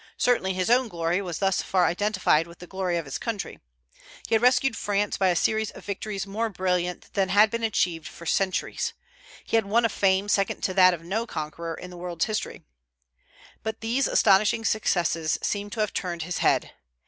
[0.17, 3.59] Certainly his own glory was thus far identified with the glory of his country.
[4.27, 8.07] He had rescued France by a series of victories more brilliant than had been achieved
[8.07, 8.93] for centuries.
[9.45, 12.63] He had won a fame second to that of no conqueror in the world's history.
[13.61, 16.71] But these astonishing successes seem to have turned his head.